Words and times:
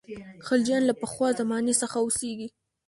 خلجیان 0.47 0.83
له 0.89 0.93
پخوا 1.01 1.27
زمانې 1.39 1.73
څخه 1.81 1.97
اوسېږي. 2.01 2.47